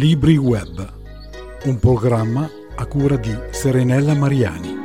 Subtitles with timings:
[0.00, 0.92] Libri Web,
[1.64, 4.78] un programma a cura di Serenella Mariani.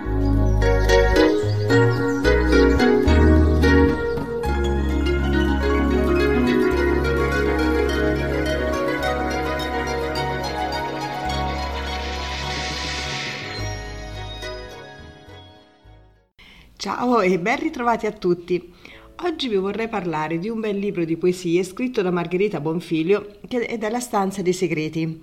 [16.76, 18.74] Ciao e ben ritrovati a tutti.
[19.20, 23.66] Oggi vi vorrei parlare di un bel libro di poesie scritto da Margherita Bonfiglio che
[23.66, 25.22] è dalla stanza dei segreti.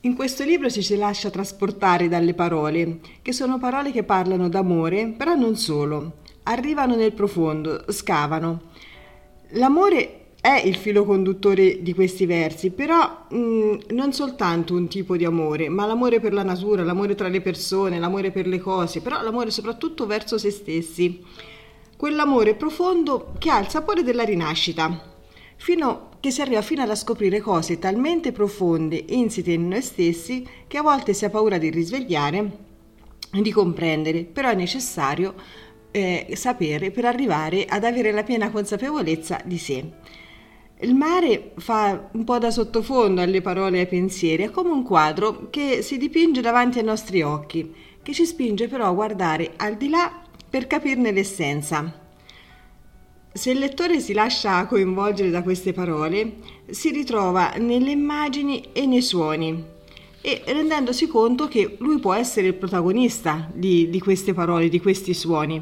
[0.00, 5.14] In questo libro ci si lascia trasportare dalle parole, che sono parole che parlano d'amore,
[5.16, 6.16] però non solo.
[6.42, 8.62] Arrivano nel profondo, scavano.
[9.50, 15.16] L'amore è il filo conduttore di questi versi, però mh, mm, non soltanto un tipo
[15.16, 19.00] di amore, ma l'amore per la natura, l'amore tra le persone, l'amore per le cose,
[19.00, 21.22] però l'amore soprattutto verso se stessi
[22.04, 25.14] quell'amore profondo che ha il sapore della rinascita,
[25.56, 30.76] fino che si arriva fino a scoprire cose talmente profonde, insite in noi stessi, che
[30.76, 32.58] a volte si ha paura di risvegliare,
[33.30, 35.32] di comprendere, però è necessario
[35.90, 39.92] eh, sapere per arrivare ad avere la piena consapevolezza di sé.
[40.80, 44.82] Il mare fa un po' da sottofondo alle parole e ai pensieri, è come un
[44.82, 49.76] quadro che si dipinge davanti ai nostri occhi, che ci spinge però a guardare al
[49.76, 50.23] di là
[50.54, 51.92] per capirne l'essenza.
[53.32, 56.36] Se il lettore si lascia coinvolgere da queste parole,
[56.70, 59.64] si ritrova nelle immagini e nei suoni
[60.20, 65.12] e rendendosi conto che lui può essere il protagonista di, di queste parole, di questi
[65.12, 65.60] suoni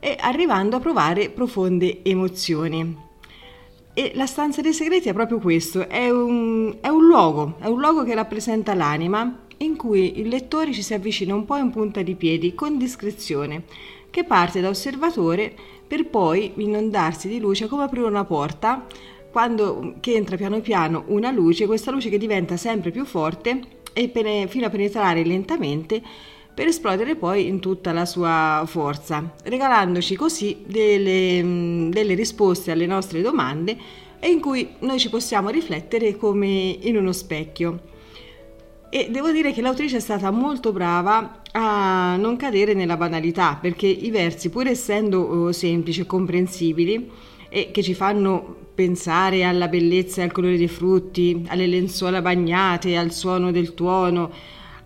[0.00, 2.94] e arrivando a provare profonde emozioni.
[3.94, 7.80] E la stanza dei segreti è proprio questo, è un, è un luogo, è un
[7.80, 12.02] luogo che rappresenta l'anima in cui il lettore ci si avvicina un po' in punta
[12.02, 13.64] di piedi, con discrezione,
[14.16, 15.54] che parte da osservatore
[15.86, 18.86] per poi inondarsi di luce come aprire una porta
[19.30, 23.60] quando che entra piano piano una luce, questa luce che diventa sempre più forte
[23.92, 26.00] e pene, fino a penetrare lentamente
[26.54, 33.20] per esplodere poi in tutta la sua forza, regalandoci così delle, delle risposte alle nostre
[33.20, 33.76] domande
[34.18, 37.94] e in cui noi ci possiamo riflettere come in uno specchio.
[38.96, 43.86] E devo dire che l'autrice è stata molto brava a non cadere nella banalità, perché
[43.86, 47.10] i versi, pur essendo oh, semplici e comprensibili,
[47.50, 52.96] e che ci fanno pensare alla bellezza e al colore dei frutti, alle lenzuola bagnate,
[52.96, 54.30] al suono del tuono,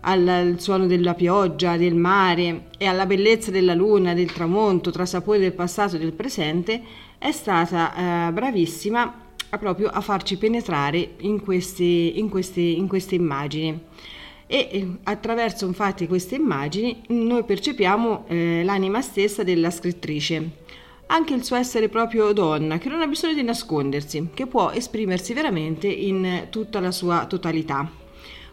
[0.01, 5.05] al, al suono della pioggia, del mare e alla bellezza della luna, del tramonto, tra
[5.05, 6.81] sapori del passato e del presente,
[7.17, 9.20] è stata eh, bravissima
[9.51, 13.79] a proprio a farci penetrare in queste, in queste, in queste immagini
[14.51, 20.49] e eh, attraverso infatti queste immagini noi percepiamo eh, l'anima stessa della scrittrice,
[21.05, 25.33] anche il suo essere proprio donna, che non ha bisogno di nascondersi, che può esprimersi
[25.33, 27.89] veramente in tutta la sua totalità.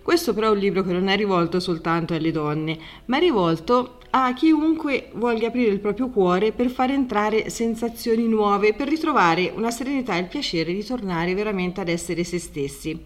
[0.01, 3.98] Questo però è un libro che non è rivolto soltanto alle donne, ma è rivolto
[4.11, 9.71] a chiunque voglia aprire il proprio cuore per far entrare sensazioni nuove, per ritrovare una
[9.71, 13.05] serenità e il piacere di tornare veramente ad essere se stessi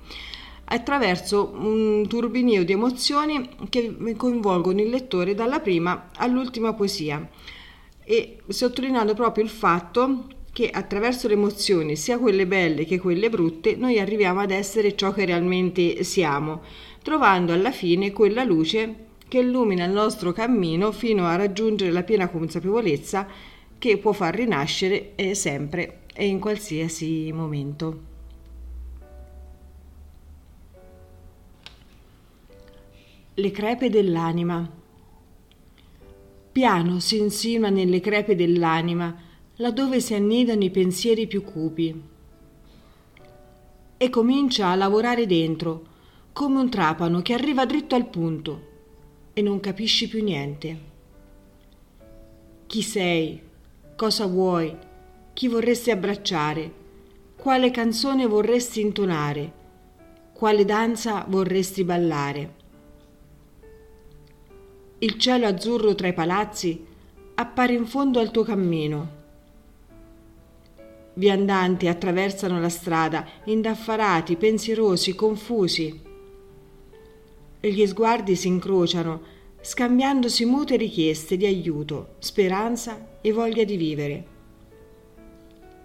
[0.65, 7.29] attraverso un turbinio di emozioni che coinvolgono il lettore dalla prima all'ultima poesia.
[8.05, 13.77] E sottolineando proprio il fatto che attraverso le emozioni, sia quelle belle che quelle brutte,
[13.77, 16.63] noi arriviamo ad essere ciò che realmente siamo
[17.03, 22.29] trovando alla fine quella luce che illumina il nostro cammino fino a raggiungere la piena
[22.29, 23.27] consapevolezza
[23.79, 28.01] che può far rinascere sempre e in qualsiasi momento.
[33.33, 34.71] Le crepe dell'anima.
[36.53, 39.17] Piano si insinua nelle crepe dell'anima,
[39.57, 42.03] laddove si annidano i pensieri più cupi.
[43.97, 45.87] E comincia a lavorare dentro,
[46.35, 48.69] come un trapano che arriva dritto al punto
[49.33, 50.91] e non capisci più niente.
[52.67, 53.41] Chi sei?
[53.97, 54.77] Cosa vuoi?
[55.33, 56.81] Chi vorresti abbracciare?
[57.37, 59.53] Quale canzone vorresti intonare?
[60.33, 62.55] Quale danza vorresti ballare?
[64.99, 66.87] Il cielo azzurro tra i palazzi
[67.35, 69.21] appare in fondo al tuo cammino.
[71.15, 76.11] Viandanti attraversano la strada, indaffarati, pensierosi, confusi
[77.71, 79.23] gli sguardi si incrociano,
[79.61, 84.27] scambiandosi mute richieste di aiuto, speranza e voglia di vivere.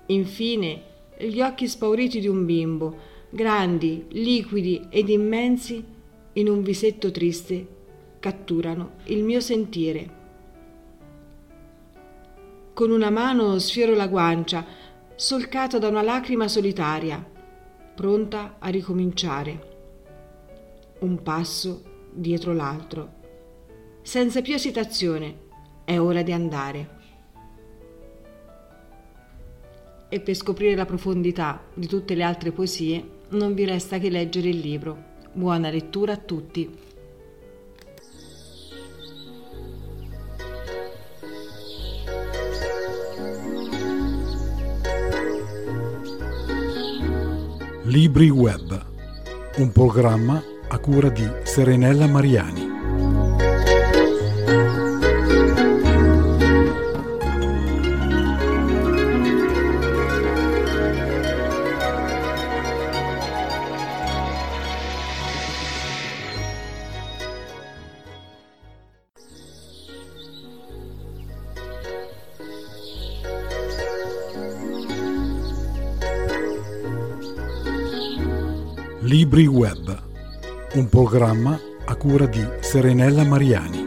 [0.08, 0.82] Infine,
[1.20, 2.98] gli occhi spauriti di un bimbo,
[3.30, 5.84] grandi, liquidi ed immensi,
[6.34, 7.68] in un visetto triste,
[8.20, 10.16] catturano il mio sentire.
[12.74, 14.66] Con una mano sfioro la guancia,
[15.14, 17.24] solcata da una lacrima solitaria,
[17.94, 19.76] pronta a ricominciare
[21.00, 23.16] un passo dietro l'altro.
[24.02, 25.46] Senza più esitazione,
[25.84, 26.96] è ora di andare.
[30.10, 34.50] E per scoprire la profondità di tutte le altre poesie non vi resta che leggere
[34.50, 35.16] il libro.
[35.34, 36.86] Buona lettura a tutti.
[47.84, 48.86] Libri Web,
[49.58, 50.44] un programma
[50.78, 52.76] a cura di Serenella Mariani.
[79.08, 79.87] Libri Web,
[80.78, 83.86] un programma a cura di Serenella Mariani.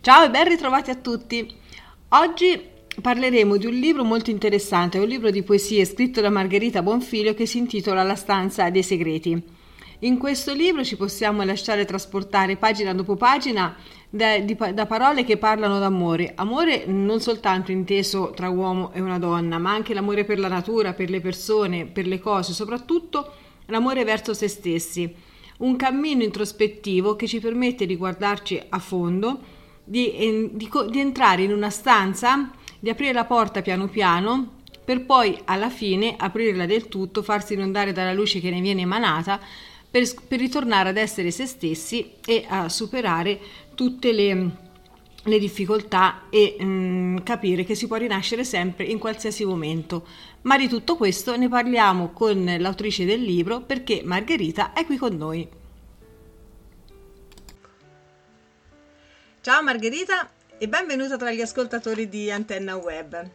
[0.00, 1.54] Ciao e ben ritrovati a tutti.
[2.10, 2.68] Oggi
[3.00, 7.46] parleremo di un libro molto interessante, un libro di poesie scritto da Margherita Bonfiglio che
[7.46, 9.56] si intitola La stanza dei segreti.
[10.02, 13.74] In questo libro ci possiamo lasciare trasportare pagina dopo pagina
[14.08, 16.34] da, di, da, parole che parlano d'amore.
[16.36, 20.92] Amore non soltanto inteso tra uomo e una donna, ma anche l'amore per la natura,
[20.92, 23.32] per le persone, per le cose, soprattutto
[23.66, 25.12] l'amore verso se stessi.
[25.58, 29.40] Un cammino introspettivo che ci permette di guardarci a fondo,
[29.82, 35.36] di, di, di entrare in una stanza di aprire la porta piano piano per poi
[35.44, 39.40] alla fine aprirla del tutto, farsi inondare dalla luce che ne viene emanata
[39.90, 43.38] per, per ritornare ad essere se stessi e a superare
[43.74, 44.50] tutte le,
[45.22, 50.06] le difficoltà e mh, mm, capire che si può rinascere sempre in qualsiasi momento.
[50.42, 55.16] Ma di tutto questo ne parliamo con l'autrice del libro perché Margherita è qui con
[55.16, 55.48] noi.
[59.40, 63.30] Ciao Margherita e benvenuta tra gli ascoltatori di Antenna Web.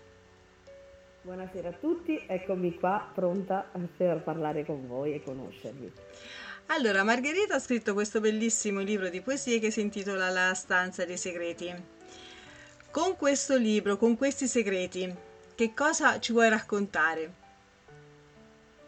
[1.24, 3.66] Buonasera a tutti, eccomi qua pronta
[3.96, 5.92] per parlare con voi e conoscervi.
[6.68, 11.18] Allora, Margherita ha scritto questo bellissimo libro di poesie che si intitola La stanza dei
[11.18, 11.72] segreti.
[12.90, 15.14] Con questo libro, con questi segreti,
[15.56, 17.32] che cosa ci vuoi raccontare?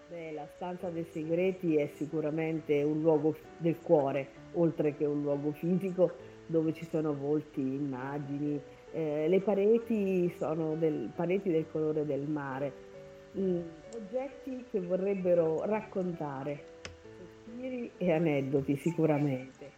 [0.10, 5.52] Beh, la stanza dei segreti è sicuramente un luogo del cuore, oltre che un luogo
[5.52, 6.16] fisico
[6.48, 8.60] dove ci sono volti, immagini.
[8.94, 12.74] Eh, le pareti sono del, pareti del colore del mare,
[13.38, 13.62] mm,
[13.96, 16.74] oggetti che vorrebbero raccontare
[17.56, 19.72] sospiri e aneddoti sicuramente.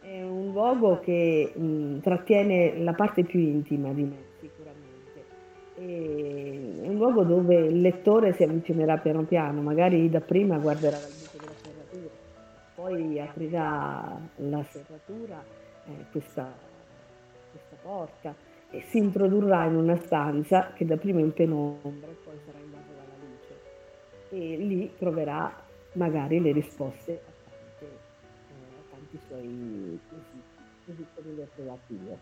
[0.00, 5.24] È un luogo che mh, trattiene la parte più intima di me sicuramente.
[5.78, 11.10] E è un luogo dove il lettore si avvicinerà piano piano, magari dapprima guarderà dal
[11.10, 12.14] buco della serratura,
[12.74, 15.44] poi aprirà la serratura
[15.86, 16.52] eh, questa,
[17.50, 18.34] questa porta
[18.70, 22.58] e si introdurrà in una stanza che da prima è in penombra e poi sarà
[22.58, 23.54] invasa dalla luce
[24.30, 30.42] e lì troverà magari le risposte a, tante, eh, a tanti suoi quesiti,
[30.86, 32.18] così come li ho trovati io.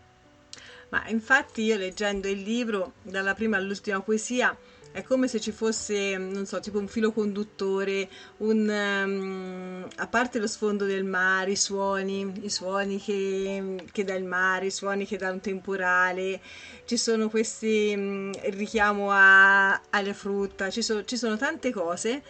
[0.89, 4.55] Ma infatti io leggendo il libro, dalla prima all'ultima poesia,
[4.91, 10.37] è come se ci fosse, non so, tipo un filo conduttore, un, um, a parte
[10.37, 15.05] lo sfondo del mare, i suoni, i suoni che, che dà il mare, i suoni
[15.05, 16.41] che dà un temporale,
[16.83, 22.21] ci sono questi, um, il richiamo a, alle frutta, ci, so, ci, sono tante cose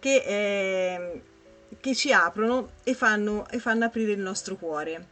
[0.00, 1.22] che, eh,
[1.78, 5.06] che ci aprono e fanno, e fanno aprire il nostro cuore.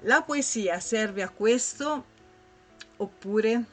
[0.00, 2.04] La poesia serve a questo
[2.98, 3.64] oppure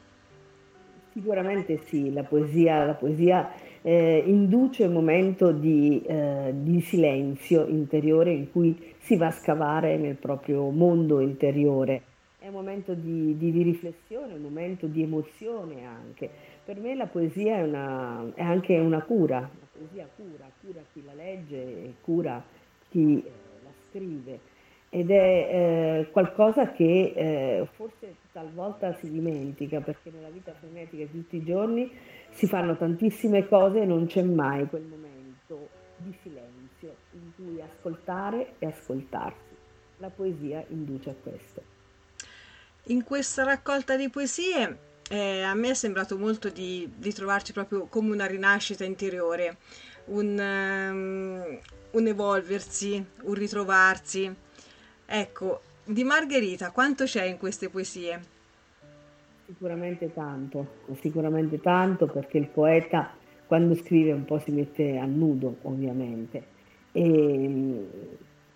[1.13, 3.51] Sicuramente sì, la poesia, la poesia
[3.81, 9.97] eh, induce un momento di, eh, di, silenzio interiore in cui si va a scavare
[9.97, 12.03] nel proprio mondo interiore.
[12.39, 16.29] È un momento di, di, di riflessione, un momento di emozione anche.
[16.63, 21.03] Per me la poesia è, una, è, anche una cura, la poesia cura, cura chi
[21.03, 22.43] la legge e cura
[22.89, 23.31] chi eh,
[23.63, 24.39] la scrive
[24.89, 25.15] ed è
[26.03, 31.43] eh, qualcosa che eh, forse talvolta si dimentica perché nella vita frenetica di tutti i
[31.43, 31.89] giorni
[32.29, 38.55] si fanno tantissime cose e non c'è mai quel momento di silenzio in cui ascoltare
[38.59, 39.55] e ascoltarsi.
[39.97, 41.61] La poesia induce a questo.
[42.85, 47.85] In questa raccolta di poesie eh, a me è sembrato molto di, di, trovarci proprio
[47.85, 49.57] come una rinascita interiore.
[50.05, 51.59] un, um,
[51.91, 54.33] un evolversi, un ritrovarsi.
[55.05, 58.39] Ecco, di Margherita quanto c'è in queste poesie?
[59.45, 63.13] Sicuramente tanto, sicuramente tanto perché il poeta
[63.45, 66.59] quando scrive un po' si mette a nudo ovviamente
[66.93, 67.87] e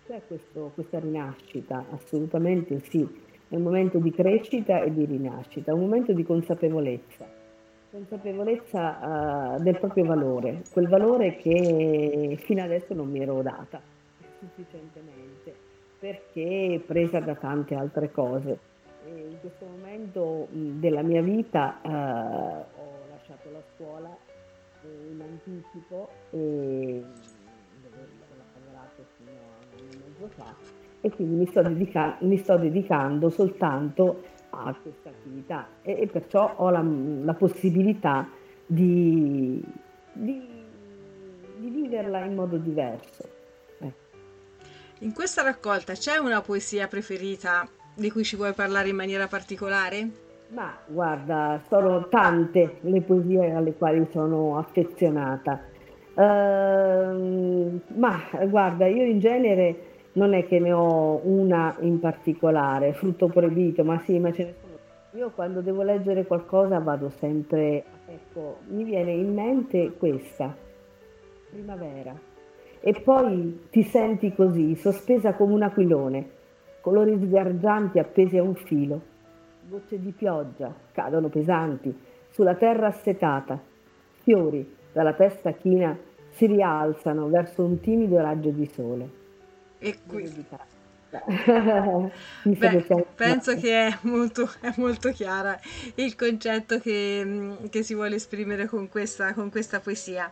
[0.06, 3.06] c'è questo, questa rinascita, assolutamente sì,
[3.48, 7.24] è un momento di crescita e di rinascita, un momento di consapevolezza,
[7.90, 13.80] consapevolezza uh, del proprio valore, quel valore che fino adesso non mi ero data
[14.38, 15.54] sufficientemente
[15.98, 18.58] perché presa da tante altre cose.
[19.06, 24.16] E in questo momento della mia vita uh, ho lasciato la scuola
[24.82, 27.04] eh, in anticipo e
[27.82, 32.56] dove ho lavorato fino a un mezzo fa e quindi mi sto, dedica- mi sto
[32.56, 38.28] dedicando soltanto a questa attività e, e perciò ho la, la possibilità
[38.64, 39.62] di,
[40.12, 40.42] di,
[41.58, 43.28] di, viverla in modo diverso.
[43.80, 43.92] Eh.
[45.00, 50.24] In questa raccolta c'è una poesia preferita di cui ci vuoi parlare in maniera particolare?
[50.48, 55.60] Ma guarda, sono tante le poesie alle quali sono affezionata.
[56.14, 63.28] Uh, ma guarda, io in genere non è che ne ho una in particolare, frutto
[63.28, 64.74] proibito, ma sì, ma ce ne sono.
[65.12, 70.54] Io quando devo leggere qualcosa vado sempre, ecco, mi viene in mente questa,
[71.50, 72.14] primavera,
[72.80, 76.30] e poi ti senti così, sospesa come un aquilone,
[76.80, 79.00] colori sgargianti appesi a un filo,
[79.68, 81.94] gocce di pioggia cadono pesanti
[82.30, 83.60] sulla terra assetata,
[84.22, 85.96] fiori dalla testa china
[86.30, 89.24] si rialzano verso un timido raggio di sole
[89.78, 90.46] e qui...
[92.42, 95.58] Beh, penso che è molto, è molto chiara
[95.94, 100.30] il concetto che, mm, che si vuole esprimere con questa, con questa poesia.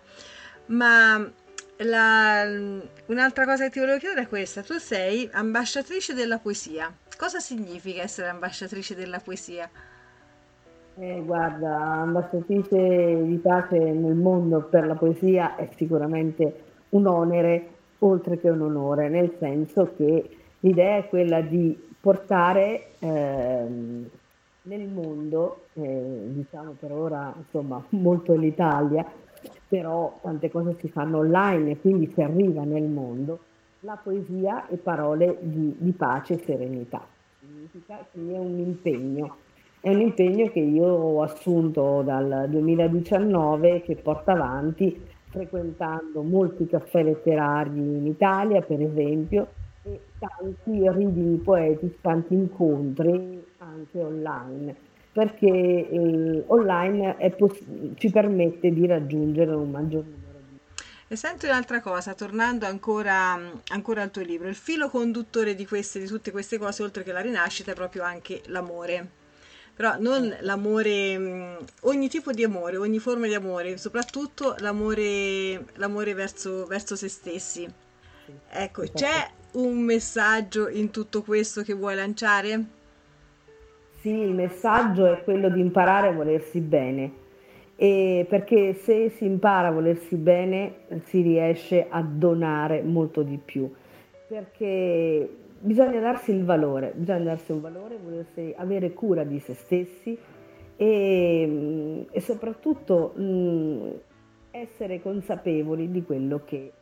[0.66, 1.26] Ma
[1.78, 2.42] la,
[3.06, 6.92] un'altra cosa che ti volevo chiedere è questa: tu sei ambasciatrice della poesia.
[7.16, 9.70] Cosa significa essere ambasciatrice della poesia?
[10.96, 18.38] Eh, guarda, ambasciatrice di pace nel mondo per la poesia è sicuramente un onere oltre
[18.38, 20.28] che un onore, nel senso che
[20.60, 24.08] l'idea è quella di portare ehm,
[24.62, 29.04] nel mondo, eh, diciamo per ora insomma molto l'Italia,
[29.68, 33.40] però tante cose si fanno online e quindi si arriva nel mondo,
[33.80, 37.06] la poesia e parole di, di pace e serenità.
[37.40, 39.36] Significa che è un impegno,
[39.80, 44.98] è un impegno che io ho assunto dal 2019 che porta avanti
[45.34, 49.48] frequentando molti caffè letterari in Italia, per esempio,
[49.82, 54.76] e tanti reading poetici, tanti incontri anche online,
[55.10, 57.64] perché eh, online poss-
[57.96, 60.22] ci permette di raggiungere un maggior numero.
[61.08, 63.36] E senti un'altra cosa, tornando ancora,
[63.72, 67.12] ancora, al tuo libro, il filo conduttore di, queste, di tutte queste cose, oltre che
[67.12, 69.22] la rinascita, è proprio anche l'amore
[69.74, 76.14] però non l'amore, mm, ogni tipo di amore, ogni forma di amore, soprattutto l'amore, l'amore
[76.14, 77.68] verso, verso se stessi.
[78.50, 82.64] Ecco, c'è un messaggio in tutto questo che vuoi lanciare?
[84.00, 87.22] Sì, il messaggio è quello di imparare a volersi bene.
[87.76, 93.68] E perché se si impara a volersi bene si riesce a donare molto di più.
[94.28, 95.28] Perché
[95.64, 100.16] bisogna darsi il valore, bisogna darsi un valore, volersi, avere cura di se stessi
[100.76, 103.90] e, e soprattutto mh,
[104.50, 106.72] essere consapevoli di quello che eh,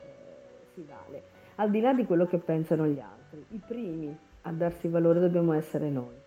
[0.75, 1.23] si vale,
[1.57, 3.45] al di là di quello che pensano gli altri.
[3.51, 6.21] I primi a darsi valore dobbiamo essere noi.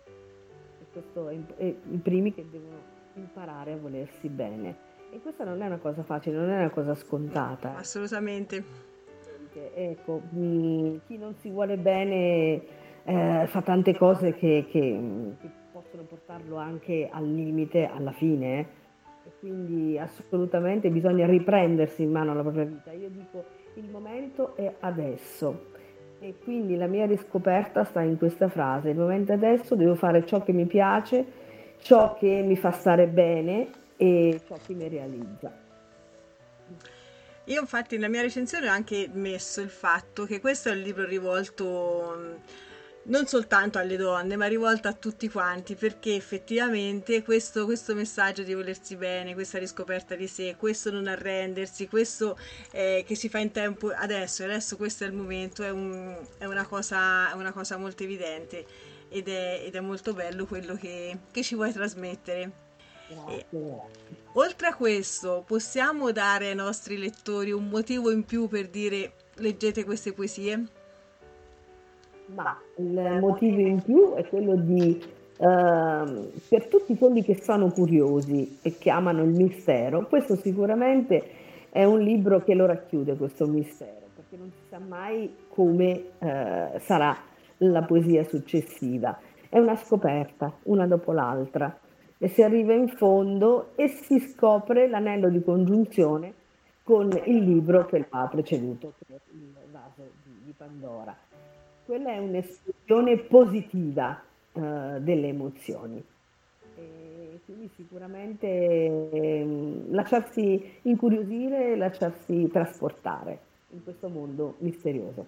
[0.94, 4.94] E è, è i primi che devono imparare a volersi bene.
[5.12, 7.76] E questa non è una cosa facile, non è una cosa scontata.
[7.76, 8.94] Assolutamente
[9.56, 12.60] perché ecco, mh, chi non si vuole bene
[13.04, 15.00] eh, fa tante cose che, che,
[15.40, 18.58] che, possono portarlo anche al limite alla fine.
[18.58, 18.66] Eh.
[19.26, 22.92] E quindi assolutamente bisogna riprendersi in mano la propria vita.
[22.92, 23.44] Io dico
[23.74, 25.74] il momento è adesso.
[26.18, 30.42] E quindi la mia riscoperta sta in questa frase, il momento adesso, devo fare ciò
[30.42, 31.24] che mi piace,
[31.78, 35.64] ciò che mi fa stare bene e ciò che mi realizza.
[37.46, 41.04] Io infatti nella mia recensione ho anche messo il fatto che questo è un libro
[41.04, 42.34] rivolto mm,
[43.04, 48.54] non soltanto alle donne, ma rivolto a tutti quanti, perché effettivamente questo, questo, messaggio di
[48.54, 52.36] volersi bene, questa riscoperta di sé, questo non arrendersi, questo
[52.72, 56.46] eh, che si fa in tempo adesso, adesso questo è il momento, è, un, è,
[56.46, 58.66] una, cosa, una, cosa, molto evidente
[59.08, 62.65] ed è, ed è molto bello quello che, che ci vuoi trasmettere.
[63.08, 63.80] Grazie.
[64.32, 69.84] Oltre a questo, possiamo dare ai nostri lettori un motivo in più per dire leggete
[69.84, 70.64] queste poesie?
[72.34, 78.58] Ma il motivo in più è quello di, eh, per tutti quelli che sono curiosi
[78.62, 81.30] e che amano il mistero, questo sicuramente
[81.70, 86.80] è un libro che lo racchiude, questo mistero, perché non si sa mai come eh,
[86.80, 87.16] sarà
[87.58, 89.18] la poesia successiva.
[89.48, 91.78] È una scoperta, una dopo l'altra,
[92.18, 96.32] e si arriva in fondo e si scopre l'anello di congiunzione
[96.82, 101.16] con il libro che lo ha preceduto, il vaso di, Pandora
[101.86, 104.20] quella è un'espressione positiva
[104.52, 104.60] uh,
[104.98, 106.04] delle emozioni.
[106.74, 113.38] E quindi sicuramente eh, lasciarsi incuriosire, lasciarsi trasportare
[113.70, 115.26] in questo mondo misterioso.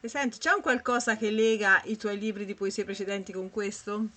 [0.00, 4.08] E senti, c'è un qualcosa che lega i tuoi libri di poesie precedenti con questo?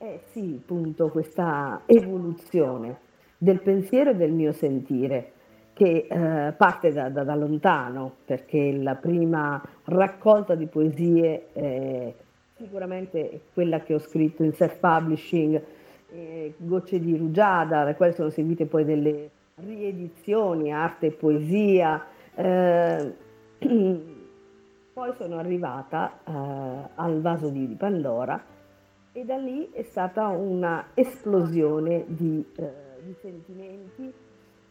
[0.00, 2.98] Eh sì, appunto, questa evoluzione
[3.36, 5.32] del pensiero e del mio sentire
[5.72, 12.14] che eh, parte da, da, da, lontano, perché la prima raccolta di poesie è
[12.56, 15.62] sicuramente quella che ho scritto in self-publishing,
[16.10, 22.06] eh, Gocce di Rugiada, da quali sono seguite poi delle riedizioni, arte e poesia.
[22.36, 23.14] Eh,
[24.92, 26.32] poi sono arrivata eh,
[26.94, 28.56] al vaso di, di, Pandora
[29.18, 32.72] e da lì è stata una esplosione di, eh,
[33.02, 34.12] di sentimenti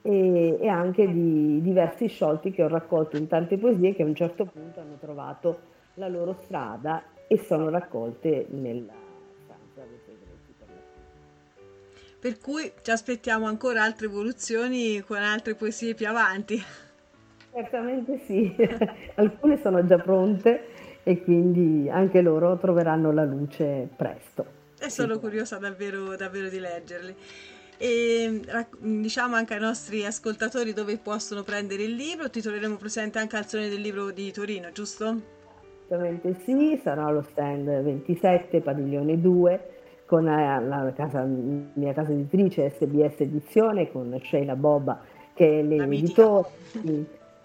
[0.02, 4.16] e, e, anche di diversi sciolti che ho raccolto in tante poesie che a un
[4.16, 5.60] certo punto hanno trovato
[5.96, 8.94] la loro strada e sono raccolte nella
[9.44, 10.68] stanza dei segreti per
[12.18, 16.58] Per cui ci aspettiamo ancora altre evoluzioni con altre poesie più avanti.
[17.52, 18.56] Certamente sì,
[19.16, 24.46] alcune sono già pronte e quindi anche loro troveranno la luce presto.
[24.78, 27.16] E sono curiosa davvero, davvero di leggerli
[27.78, 28.42] e
[28.80, 32.30] diciamo anche ai nostri ascoltatori dove possono prendere il libro.
[32.30, 35.22] Ti troveremo presente anche al Salone del Libro di Torino, giusto?
[35.86, 39.70] Assolutamente sì, sarò allo stand 27, padiglione 2,
[40.06, 45.02] con la, la casa, mia casa editrice SBS Edizione, con Sheila Bobba
[45.38, 46.50] che è l'editore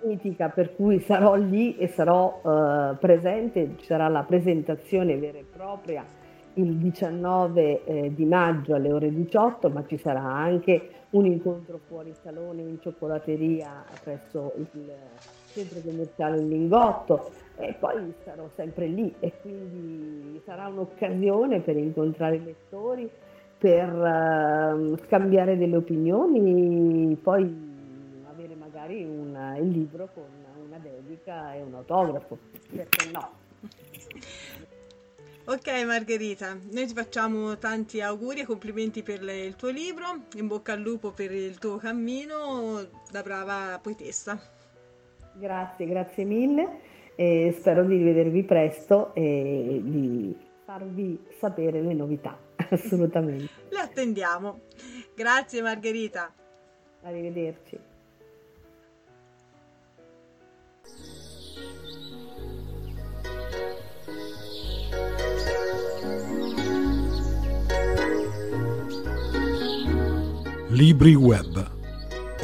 [0.04, 5.44] mitica, per cui sarò lì e sarò uh, presente, ci sarà la presentazione vera e
[5.50, 6.04] propria
[6.54, 12.12] il 19 eh, di maggio alle ore 18, ma ci sarà anche un incontro fuori
[12.22, 14.90] salone in cioccolateria presso il
[15.46, 17.30] centro commerciale in Lingotto.
[17.56, 19.14] E poi sarò sempre lì.
[19.20, 23.08] E quindi sarà un'occasione per incontrare i lettori,
[23.58, 27.71] per uh, scambiare delle opinioni, poi
[28.82, 30.24] magari un, il libro con
[30.66, 32.36] una dedica e un autografo,
[32.74, 33.30] perché no?
[35.44, 40.46] Ok Margherita, noi ti facciamo tanti auguri e complimenti per le, il tuo libro, in
[40.48, 44.38] bocca al lupo per il tuo cammino da brava poetessa.
[45.34, 46.80] Grazie, grazie mille
[47.14, 52.36] e spero di rivedervi presto e di farvi sapere le novità,
[52.70, 53.48] assolutamente.
[53.68, 54.60] le attendiamo.
[55.14, 56.32] Grazie Margherita.
[57.02, 57.90] Arrivederci.
[70.72, 71.70] Libri Web,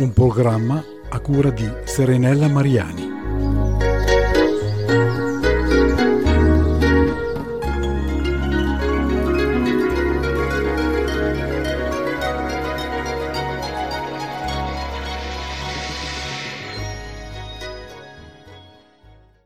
[0.00, 3.17] un programma a cura di Serenella Mariani.